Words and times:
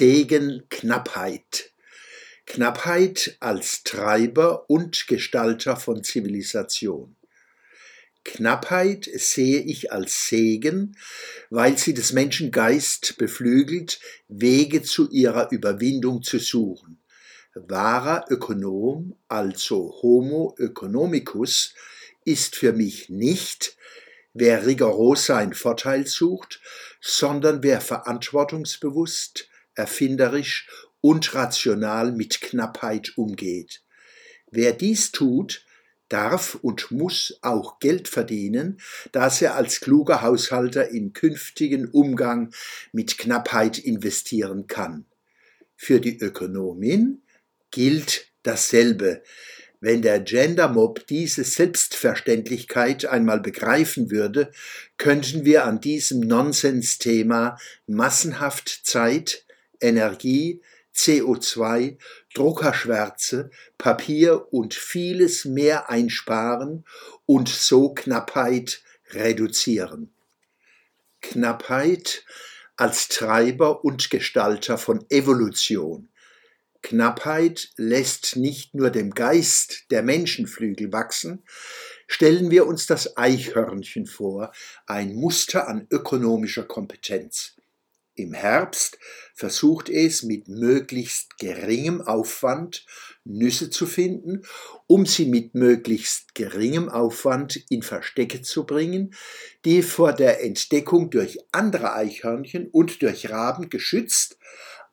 Segen 0.00 0.62
Knappheit. 0.70 1.74
Knappheit 2.46 3.36
als 3.38 3.84
Treiber 3.84 4.70
und 4.70 5.06
Gestalter 5.08 5.76
von 5.76 6.02
Zivilisation. 6.02 7.16
Knappheit 8.24 9.10
sehe 9.12 9.60
ich 9.60 9.92
als 9.92 10.26
Segen, 10.26 10.96
weil 11.50 11.76
sie 11.76 11.92
des 11.92 12.14
Menschen 12.14 12.50
Geist 12.50 13.18
beflügelt, 13.18 14.00
Wege 14.26 14.82
zu 14.82 15.10
ihrer 15.10 15.52
Überwindung 15.52 16.22
zu 16.22 16.38
suchen. 16.38 16.98
Wahrer 17.54 18.24
Ökonom, 18.30 19.18
also 19.28 19.98
Homo 20.00 20.54
economicus, 20.58 21.74
ist 22.24 22.56
für 22.56 22.72
mich 22.72 23.10
nicht, 23.10 23.76
wer 24.32 24.64
rigoros 24.64 25.26
seinen 25.26 25.52
Vorteil 25.52 26.06
sucht, 26.06 26.62
sondern 27.02 27.62
wer 27.62 27.82
verantwortungsbewusst, 27.82 29.49
erfinderisch 29.80 30.68
und 31.00 31.34
rational 31.34 32.12
mit 32.12 32.42
Knappheit 32.42 33.16
umgeht. 33.16 33.82
Wer 34.50 34.72
dies 34.72 35.10
tut, 35.10 35.64
darf 36.10 36.56
und 36.56 36.90
muss 36.90 37.38
auch 37.40 37.78
Geld 37.78 38.08
verdienen, 38.08 38.80
das 39.12 39.40
er 39.40 39.54
als 39.54 39.80
kluger 39.80 40.20
Haushalter 40.20 40.90
in 40.90 41.14
künftigen 41.14 41.88
Umgang 41.88 42.52
mit 42.92 43.16
Knappheit 43.16 43.78
investieren 43.78 44.66
kann. 44.66 45.06
Für 45.76 46.00
die 46.00 46.18
Ökonomin 46.18 47.22
gilt 47.70 48.26
dasselbe. 48.42 49.22
Wenn 49.80 50.02
der 50.02 50.20
Gendermob 50.20 51.06
diese 51.06 51.42
Selbstverständlichkeit 51.42 53.06
einmal 53.06 53.40
begreifen 53.40 54.10
würde, 54.10 54.50
könnten 54.98 55.46
wir 55.46 55.64
an 55.64 55.80
diesem 55.80 56.20
Nonsensthema 56.20 57.56
massenhaft 57.86 58.82
Zeit, 58.84 59.46
Energie, 59.80 60.62
CO2, 60.94 61.98
Druckerschwärze, 62.34 63.50
Papier 63.78 64.52
und 64.52 64.74
vieles 64.74 65.44
mehr 65.44 65.88
einsparen 65.88 66.84
und 67.26 67.48
so 67.48 67.94
Knappheit 67.94 68.82
reduzieren. 69.12 70.12
Knappheit 71.20 72.24
als 72.76 73.08
Treiber 73.08 73.84
und 73.84 74.10
Gestalter 74.10 74.78
von 74.78 75.04
Evolution. 75.10 76.08
Knappheit 76.82 77.70
lässt 77.76 78.36
nicht 78.36 78.74
nur 78.74 78.90
dem 78.90 79.10
Geist 79.10 79.90
der 79.90 80.02
Menschenflügel 80.02 80.92
wachsen, 80.92 81.42
stellen 82.06 82.50
wir 82.50 82.66
uns 82.66 82.86
das 82.86 83.18
Eichhörnchen 83.18 84.06
vor, 84.06 84.52
ein 84.86 85.14
Muster 85.14 85.68
an 85.68 85.86
ökonomischer 85.90 86.64
Kompetenz. 86.64 87.59
Im 88.20 88.34
Herbst 88.34 88.98
versucht 89.34 89.88
es 89.88 90.22
mit 90.22 90.46
möglichst 90.48 91.38
geringem 91.38 92.02
Aufwand 92.02 92.84
Nüsse 93.24 93.70
zu 93.70 93.86
finden, 93.86 94.42
um 94.86 95.06
sie 95.06 95.24
mit 95.24 95.54
möglichst 95.54 96.34
geringem 96.34 96.90
Aufwand 96.90 97.64
in 97.70 97.82
Verstecke 97.82 98.42
zu 98.42 98.66
bringen, 98.66 99.14
die 99.64 99.82
vor 99.82 100.12
der 100.12 100.44
Entdeckung 100.44 101.08
durch 101.08 101.38
andere 101.50 101.94
Eichhörnchen 101.94 102.68
und 102.68 103.00
durch 103.00 103.30
Raben 103.30 103.70
geschützt, 103.70 104.36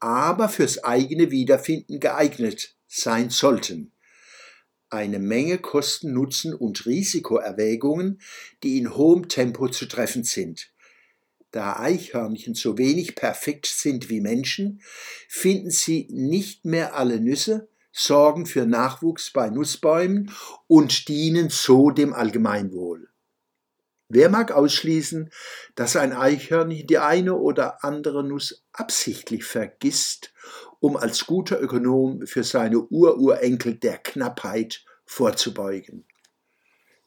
aber 0.00 0.48
fürs 0.48 0.82
eigene 0.82 1.30
Wiederfinden 1.30 2.00
geeignet 2.00 2.74
sein 2.88 3.30
sollten. 3.30 3.92
Eine 4.90 5.20
Menge 5.20 5.58
Kosten, 5.58 6.12
Nutzen 6.12 6.52
und 6.52 6.84
Risikoerwägungen, 6.86 8.20
die 8.64 8.78
in 8.78 8.96
hohem 8.96 9.28
Tempo 9.28 9.68
zu 9.68 9.86
treffen 9.86 10.24
sind. 10.24 10.71
Da 11.52 11.78
Eichhörnchen 11.78 12.54
so 12.54 12.78
wenig 12.78 13.14
perfekt 13.14 13.66
sind 13.66 14.08
wie 14.08 14.22
Menschen, 14.22 14.80
finden 15.28 15.70
sie 15.70 16.08
nicht 16.10 16.64
mehr 16.64 16.96
alle 16.96 17.20
Nüsse, 17.20 17.68
sorgen 17.92 18.46
für 18.46 18.64
Nachwuchs 18.64 19.30
bei 19.30 19.50
Nussbäumen 19.50 20.32
und 20.66 21.08
dienen 21.08 21.50
so 21.50 21.90
dem 21.90 22.14
Allgemeinwohl. 22.14 23.10
Wer 24.08 24.30
mag 24.30 24.50
ausschließen, 24.50 25.30
dass 25.74 25.96
ein 25.96 26.14
Eichhörnchen 26.14 26.86
die 26.86 26.98
eine 26.98 27.36
oder 27.36 27.84
andere 27.84 28.24
Nuss 28.24 28.64
absichtlich 28.72 29.44
vergisst, 29.44 30.32
um 30.80 30.96
als 30.96 31.26
guter 31.26 31.60
Ökonom 31.60 32.26
für 32.26 32.44
seine 32.44 32.80
Ururenkel 32.80 33.74
der 33.74 33.98
Knappheit 33.98 34.84
vorzubeugen? 35.04 36.06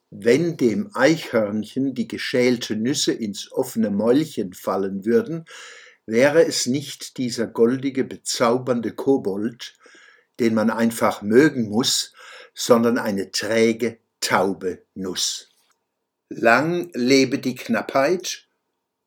Wenn 0.09 0.57
dem 0.57 0.91
Eichhörnchen 0.93 1.93
die 1.93 2.07
geschälte 2.07 2.75
Nüsse 2.75 3.11
ins 3.11 3.51
offene 3.51 3.89
Mäulchen 3.89 4.53
fallen 4.53 5.05
würden, 5.05 5.45
wäre 6.05 6.45
es 6.45 6.67
nicht 6.67 7.17
dieser 7.17 7.47
goldige, 7.47 8.03
bezaubernde 8.03 8.91
Kobold, 8.91 9.75
den 10.39 10.53
man 10.53 10.69
einfach 10.69 11.21
mögen 11.21 11.69
muss, 11.69 12.13
sondern 12.53 12.97
eine 12.97 13.31
träge, 13.31 13.99
taube 14.19 14.83
Nuss. 14.93 15.49
Lang 16.29 16.89
lebe 16.93 17.39
die 17.39 17.55
Knappheit 17.55 18.47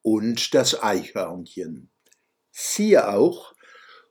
und 0.03 0.55
das 0.55 0.83
Eichhörnchen. 0.83 1.91
Siehe 2.51 3.09
auch 3.09 3.55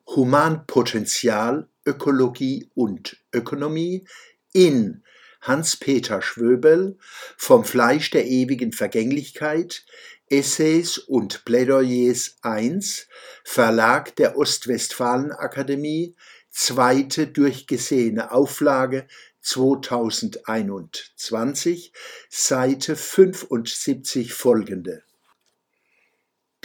Humanpotenzial, 0.07 1.67
Ökologie 1.85 2.69
und 2.75 3.17
Ökonomie 3.33 4.07
in 4.53 5.03
Hans-Peter 5.47 6.21
Schwöbel 6.21 6.97
Vom 7.37 7.63
Fleisch 7.63 8.11
der 8.11 8.27
ewigen 8.27 8.73
Vergänglichkeit, 8.73 9.85
Essays 10.29 10.97
und 10.97 11.45
Plädoyers 11.45 12.35
1, 12.41 13.07
Verlag 13.43 14.13
der 14.17 14.37
Ostwestfalen-Akademie, 14.37 16.15
zweite 16.51 17.27
durchgesehene 17.27 18.31
Auflage 18.31 19.07
2021, 19.41 21.93
Seite 22.29 22.97
75 22.97 24.33
folgende. 24.33 25.03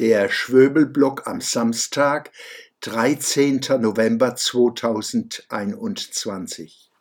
Der 0.01 0.29
Schwöbelblock 0.29 1.29
am 1.29 1.41
Samstag, 1.41 2.33
13. 2.81 3.61
November 3.79 4.35
2021. 4.35 6.92